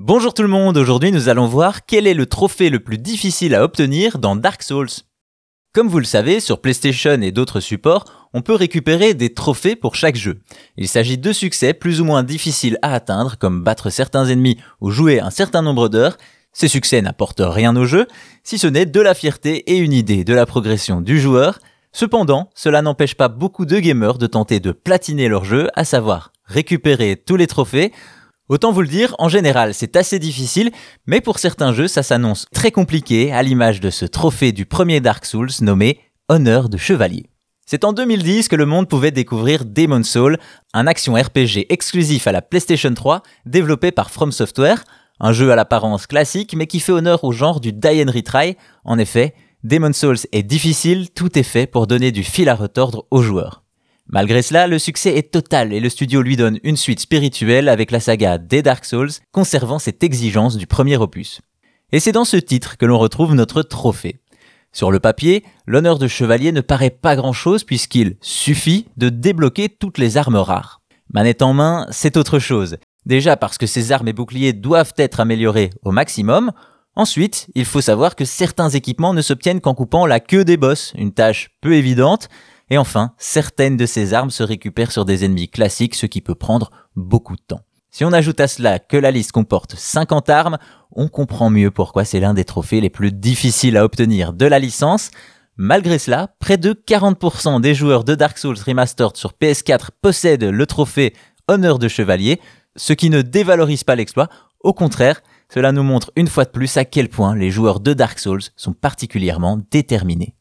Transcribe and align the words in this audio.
Bonjour 0.00 0.32
tout 0.32 0.42
le 0.42 0.48
monde, 0.48 0.76
aujourd'hui 0.76 1.10
nous 1.10 1.28
allons 1.28 1.48
voir 1.48 1.84
quel 1.84 2.06
est 2.06 2.14
le 2.14 2.26
trophée 2.26 2.70
le 2.70 2.78
plus 2.78 2.98
difficile 2.98 3.52
à 3.52 3.64
obtenir 3.64 4.18
dans 4.18 4.36
Dark 4.36 4.62
Souls. 4.62 5.02
Comme 5.74 5.88
vous 5.88 5.98
le 5.98 6.04
savez, 6.04 6.38
sur 6.38 6.60
PlayStation 6.60 7.20
et 7.20 7.32
d'autres 7.32 7.58
supports, 7.58 8.04
on 8.32 8.40
peut 8.40 8.54
récupérer 8.54 9.14
des 9.14 9.34
trophées 9.34 9.74
pour 9.74 9.96
chaque 9.96 10.14
jeu. 10.14 10.38
Il 10.76 10.86
s'agit 10.86 11.18
de 11.18 11.32
succès 11.32 11.74
plus 11.74 12.00
ou 12.00 12.04
moins 12.04 12.22
difficiles 12.22 12.78
à 12.80 12.94
atteindre, 12.94 13.38
comme 13.38 13.64
battre 13.64 13.90
certains 13.90 14.26
ennemis 14.26 14.56
ou 14.80 14.92
jouer 14.92 15.18
un 15.18 15.30
certain 15.30 15.62
nombre 15.62 15.88
d'heures. 15.88 16.16
Ces 16.52 16.68
succès 16.68 17.02
n'apportent 17.02 17.42
rien 17.44 17.74
au 17.74 17.84
jeu, 17.84 18.06
si 18.44 18.56
ce 18.56 18.68
n'est 18.68 18.86
de 18.86 19.00
la 19.00 19.14
fierté 19.14 19.68
et 19.68 19.78
une 19.78 19.92
idée 19.92 20.22
de 20.22 20.32
la 20.32 20.46
progression 20.46 21.00
du 21.00 21.18
joueur. 21.18 21.58
Cependant, 21.90 22.50
cela 22.54 22.82
n'empêche 22.82 23.16
pas 23.16 23.28
beaucoup 23.28 23.66
de 23.66 23.80
gamers 23.80 24.18
de 24.18 24.28
tenter 24.28 24.60
de 24.60 24.70
platiner 24.70 25.26
leur 25.26 25.44
jeu, 25.44 25.66
à 25.74 25.84
savoir 25.84 26.30
récupérer 26.48 27.16
tous 27.16 27.36
les 27.36 27.46
trophées, 27.46 27.92
Autant 28.48 28.72
vous 28.72 28.80
le 28.80 28.88
dire, 28.88 29.14
en 29.18 29.28
général, 29.28 29.74
c'est 29.74 29.94
assez 29.94 30.18
difficile, 30.18 30.70
mais 31.06 31.20
pour 31.20 31.38
certains 31.38 31.74
jeux, 31.74 31.86
ça 31.86 32.02
s'annonce 32.02 32.46
très 32.54 32.70
compliqué, 32.70 33.30
à 33.30 33.42
l'image 33.42 33.80
de 33.80 33.90
ce 33.90 34.06
trophée 34.06 34.52
du 34.52 34.64
premier 34.64 35.00
Dark 35.00 35.26
Souls 35.26 35.50
nommé 35.60 36.00
Honneur 36.30 36.70
de 36.70 36.78
Chevalier. 36.78 37.26
C'est 37.66 37.84
en 37.84 37.92
2010 37.92 38.48
que 38.48 38.56
le 38.56 38.64
monde 38.64 38.88
pouvait 38.88 39.10
découvrir 39.10 39.66
Demon 39.66 40.02
Soul, 40.02 40.38
un 40.72 40.86
action 40.86 41.12
RPG 41.12 41.66
exclusif 41.68 42.26
à 42.26 42.32
la 42.32 42.40
PlayStation 42.40 42.94
3, 42.94 43.22
développé 43.44 43.92
par 43.92 44.10
From 44.10 44.32
Software, 44.32 44.82
un 45.20 45.32
jeu 45.32 45.52
à 45.52 45.56
l'apparence 45.56 46.06
classique, 46.06 46.54
mais 46.56 46.66
qui 46.66 46.80
fait 46.80 46.92
honneur 46.92 47.24
au 47.24 47.32
genre 47.32 47.60
du 47.60 47.74
die 47.74 48.02
and 48.02 48.10
retry. 48.10 48.56
En 48.84 48.98
effet, 48.98 49.34
Demon 49.62 49.92
Souls 49.92 50.20
est 50.32 50.42
difficile, 50.42 51.10
tout 51.10 51.38
est 51.38 51.42
fait 51.42 51.66
pour 51.66 51.86
donner 51.86 52.12
du 52.12 52.22
fil 52.22 52.48
à 52.48 52.54
retordre 52.54 53.06
aux 53.10 53.20
joueurs. 53.20 53.62
Malgré 54.10 54.40
cela, 54.40 54.66
le 54.66 54.78
succès 54.78 55.16
est 55.18 55.30
total 55.30 55.74
et 55.74 55.80
le 55.80 55.90
studio 55.90 56.22
lui 56.22 56.36
donne 56.36 56.58
une 56.62 56.78
suite 56.78 57.00
spirituelle 57.00 57.68
avec 57.68 57.90
la 57.90 58.00
saga 58.00 58.38
des 58.38 58.62
Dark 58.62 58.86
Souls, 58.86 59.10
conservant 59.32 59.78
cette 59.78 60.02
exigence 60.02 60.56
du 60.56 60.66
premier 60.66 60.96
opus. 60.96 61.42
Et 61.92 62.00
c'est 62.00 62.12
dans 62.12 62.24
ce 62.24 62.38
titre 62.38 62.78
que 62.78 62.86
l'on 62.86 62.98
retrouve 62.98 63.34
notre 63.34 63.62
trophée. 63.62 64.20
Sur 64.72 64.90
le 64.90 64.98
papier, 64.98 65.44
l'honneur 65.66 65.98
de 65.98 66.08
chevalier 66.08 66.52
ne 66.52 66.62
paraît 66.62 66.90
pas 66.90 67.16
grand-chose 67.16 67.64
puisqu'il 67.64 68.16
suffit 68.22 68.86
de 68.96 69.10
débloquer 69.10 69.68
toutes 69.68 69.98
les 69.98 70.16
armes 70.16 70.36
rares. 70.36 70.80
Manette 71.12 71.42
en 71.42 71.52
main, 71.52 71.86
c'est 71.90 72.16
autre 72.16 72.38
chose. 72.38 72.78
Déjà 73.04 73.36
parce 73.36 73.58
que 73.58 73.66
ces 73.66 73.92
armes 73.92 74.08
et 74.08 74.12
boucliers 74.14 74.54
doivent 74.54 74.94
être 74.96 75.20
améliorés 75.20 75.70
au 75.82 75.90
maximum. 75.90 76.52
Ensuite, 76.96 77.48
il 77.54 77.64
faut 77.64 77.80
savoir 77.80 78.16
que 78.16 78.24
certains 78.24 78.70
équipements 78.70 79.14
ne 79.14 79.22
s'obtiennent 79.22 79.60
qu'en 79.60 79.74
coupant 79.74 80.06
la 80.06 80.20
queue 80.20 80.44
des 80.44 80.56
boss, 80.56 80.92
une 80.96 81.12
tâche 81.12 81.50
peu 81.60 81.74
évidente, 81.74 82.28
et 82.70 82.78
enfin, 82.78 83.12
certaines 83.18 83.76
de 83.76 83.86
ces 83.86 84.14
armes 84.14 84.30
se 84.30 84.42
récupèrent 84.42 84.92
sur 84.92 85.04
des 85.04 85.24
ennemis 85.24 85.48
classiques, 85.48 85.94
ce 85.94 86.06
qui 86.06 86.20
peut 86.20 86.34
prendre 86.34 86.70
beaucoup 86.96 87.36
de 87.36 87.42
temps. 87.46 87.62
Si 87.90 88.04
on 88.04 88.12
ajoute 88.12 88.40
à 88.40 88.48
cela 88.48 88.78
que 88.78 88.96
la 88.96 89.10
liste 89.10 89.32
comporte 89.32 89.74
50 89.74 90.28
armes, 90.28 90.58
on 90.92 91.08
comprend 91.08 91.50
mieux 91.50 91.70
pourquoi 91.70 92.04
c'est 92.04 92.20
l'un 92.20 92.34
des 92.34 92.44
trophées 92.44 92.80
les 92.80 92.90
plus 92.90 93.12
difficiles 93.12 93.76
à 93.76 93.84
obtenir 93.84 94.32
de 94.32 94.46
la 94.46 94.58
licence. 94.58 95.10
Malgré 95.56 95.98
cela, 95.98 96.34
près 96.38 96.58
de 96.58 96.72
40% 96.72 97.60
des 97.60 97.74
joueurs 97.74 98.04
de 98.04 98.14
Dark 98.14 98.38
Souls 98.38 98.58
Remastered 98.64 99.16
sur 99.16 99.32
PS4 99.32 99.88
possèdent 100.00 100.44
le 100.44 100.66
trophée 100.66 101.14
Honneur 101.48 101.78
de 101.78 101.88
Chevalier, 101.88 102.40
ce 102.76 102.92
qui 102.92 103.10
ne 103.10 103.22
dévalorise 103.22 103.82
pas 103.82 103.96
l'exploit, 103.96 104.28
au 104.60 104.72
contraire, 104.72 105.22
cela 105.52 105.72
nous 105.72 105.82
montre 105.82 106.12
une 106.14 106.28
fois 106.28 106.44
de 106.44 106.50
plus 106.50 106.76
à 106.76 106.84
quel 106.84 107.08
point 107.08 107.34
les 107.34 107.50
joueurs 107.50 107.80
de 107.80 107.94
Dark 107.94 108.18
Souls 108.18 108.42
sont 108.54 108.74
particulièrement 108.74 109.58
déterminés. 109.70 110.34